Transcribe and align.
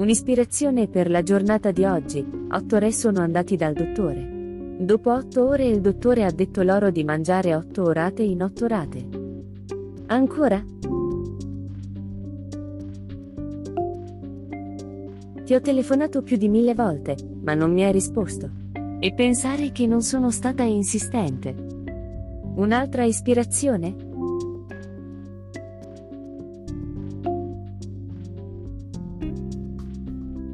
Un'ispirazione 0.00 0.88
per 0.88 1.10
la 1.10 1.22
giornata 1.22 1.72
di 1.72 1.84
oggi. 1.84 2.26
Otto 2.50 2.78
re 2.78 2.90
sono 2.90 3.20
andati 3.20 3.54
dal 3.56 3.74
dottore. 3.74 4.78
Dopo 4.78 5.12
otto 5.12 5.46
ore 5.46 5.66
il 5.66 5.82
dottore 5.82 6.24
ha 6.24 6.30
detto 6.30 6.62
loro 6.62 6.90
di 6.90 7.04
mangiare 7.04 7.54
otto 7.54 7.82
orate 7.82 8.22
in 8.22 8.42
otto 8.42 8.66
rate. 8.66 9.06
Ancora? 10.06 10.64
Ti 15.44 15.54
ho 15.54 15.60
telefonato 15.60 16.22
più 16.22 16.38
di 16.38 16.48
mille 16.48 16.72
volte, 16.72 17.16
ma 17.42 17.52
non 17.52 17.70
mi 17.70 17.84
hai 17.84 17.92
risposto. 17.92 18.48
E 19.00 19.12
pensare 19.12 19.70
che 19.70 19.86
non 19.86 20.00
sono 20.00 20.30
stata 20.30 20.62
insistente. 20.62 21.54
Un'altra 22.54 23.04
ispirazione? 23.04 24.08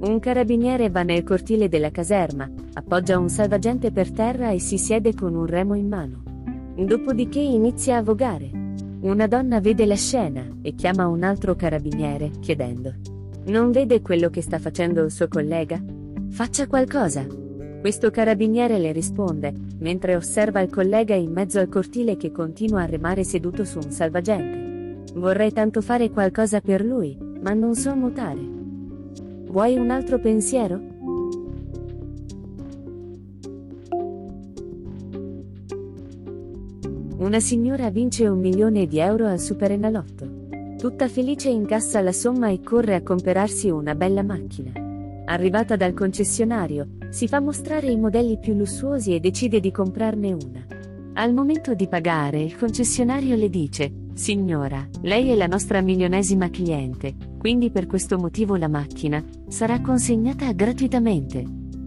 Un 0.00 0.18
carabiniere 0.18 0.88
va 0.88 1.02
nel 1.02 1.22
cortile 1.24 1.68
della 1.68 1.90
caserma, 1.90 2.50
appoggia 2.72 3.18
un 3.18 3.28
salvagente 3.28 3.92
per 3.92 4.10
terra 4.10 4.50
e 4.50 4.58
si 4.58 4.78
siede 4.78 5.12
con 5.12 5.34
un 5.34 5.44
remo 5.44 5.74
in 5.74 5.88
mano. 5.88 6.22
Dopodiché 6.74 7.40
inizia 7.40 7.98
a 7.98 8.02
vogare. 8.02 8.50
Una 9.02 9.26
donna 9.26 9.60
vede 9.60 9.84
la 9.84 9.96
scena 9.96 10.42
e 10.62 10.74
chiama 10.74 11.06
un 11.06 11.22
altro 11.22 11.54
carabiniere, 11.54 12.30
chiedendo: 12.40 12.94
Non 13.48 13.72
vede 13.72 14.00
quello 14.00 14.30
che 14.30 14.40
sta 14.40 14.58
facendo 14.58 15.04
il 15.04 15.10
suo 15.10 15.28
collega? 15.28 15.78
Faccia 16.30 16.66
qualcosa. 16.66 17.26
Questo 17.82 18.10
carabiniere 18.10 18.78
le 18.78 18.92
risponde, 18.92 19.52
mentre 19.80 20.16
osserva 20.16 20.60
il 20.60 20.70
collega 20.70 21.14
in 21.14 21.30
mezzo 21.30 21.58
al 21.58 21.68
cortile 21.68 22.16
che 22.16 22.32
continua 22.32 22.80
a 22.80 22.86
remare 22.86 23.22
seduto 23.22 23.64
su 23.66 23.76
un 23.76 23.90
salvagente. 23.90 25.12
Vorrei 25.14 25.52
tanto 25.52 25.82
fare 25.82 26.08
qualcosa 26.08 26.62
per 26.62 26.82
lui, 26.82 27.18
ma 27.42 27.52
non 27.52 27.74
so 27.74 27.94
nuotare. 27.94 28.59
Vuoi 29.50 29.76
un 29.76 29.90
altro 29.90 30.20
pensiero? 30.20 30.80
Una 37.16 37.40
signora 37.40 37.90
vince 37.90 38.28
un 38.28 38.38
milione 38.38 38.86
di 38.86 39.00
euro 39.00 39.26
al 39.26 39.40
Superenalotto. 39.40 40.76
Tutta 40.78 41.08
felice 41.08 41.48
incassa 41.48 42.00
la 42.00 42.12
somma 42.12 42.48
e 42.50 42.60
corre 42.62 42.94
a 42.94 43.02
comprarsi 43.02 43.68
una 43.70 43.96
bella 43.96 44.22
macchina. 44.22 44.70
Arrivata 45.24 45.74
dal 45.74 45.94
concessionario, 45.94 46.86
si 47.08 47.26
fa 47.26 47.40
mostrare 47.40 47.90
i 47.90 47.98
modelli 47.98 48.38
più 48.38 48.54
lussuosi 48.54 49.16
e 49.16 49.18
decide 49.18 49.58
di 49.58 49.72
comprarne 49.72 50.32
una. 50.32 50.64
Al 51.14 51.34
momento 51.34 51.74
di 51.74 51.88
pagare, 51.88 52.40
il 52.40 52.56
concessionario 52.56 53.34
le 53.34 53.50
dice, 53.50 53.92
Signora, 54.20 54.86
lei 55.00 55.30
è 55.30 55.34
la 55.34 55.46
nostra 55.46 55.80
milionesima 55.80 56.50
cliente, 56.50 57.14
quindi 57.38 57.70
per 57.70 57.86
questo 57.86 58.18
motivo 58.18 58.54
la 58.56 58.68
macchina 58.68 59.24
sarà 59.48 59.80
consegnata 59.80 60.52
gratuitamente. 60.52 61.42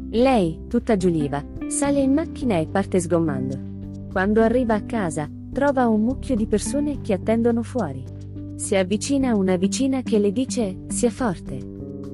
Lei, 0.10 0.62
tutta 0.68 0.98
giuliva, 0.98 1.46
sale 1.68 2.00
in 2.00 2.12
macchina 2.12 2.58
e 2.58 2.66
parte 2.66 3.00
sgommando. 3.00 4.10
Quando 4.12 4.42
arriva 4.42 4.74
a 4.74 4.82
casa, 4.82 5.30
trova 5.52 5.88
un 5.88 6.02
mucchio 6.02 6.36
di 6.36 6.48
persone 6.48 7.02
che 7.02 7.14
attendono 7.14 7.62
fuori. 7.62 8.04
Si 8.56 8.76
avvicina 8.76 9.36
una 9.36 9.56
vicina 9.56 10.02
che 10.02 10.18
le 10.18 10.32
dice 10.32 10.86
sia 10.88 11.12
forte. 11.12 11.60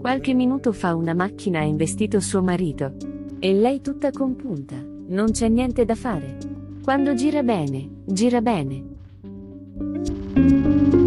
Qualche 0.02 0.34
minuto 0.34 0.74
fa 0.74 0.96
una 0.96 1.14
macchina 1.14 1.60
ha 1.60 1.64
investito 1.64 2.20
suo 2.20 2.44
marito. 2.44 2.92
E 3.40 3.54
lei 3.54 3.80
tutta 3.80 4.12
compunta, 4.12 4.76
non 5.08 5.32
c'è 5.32 5.48
niente 5.48 5.86
da 5.86 5.96
fare. 5.96 6.38
Quando 6.84 7.14
gira 7.14 7.42
bene, 7.42 8.02
gira 8.04 8.42
bene. 8.42 8.89
Música 10.40 10.99